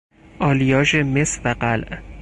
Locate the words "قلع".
1.59-1.97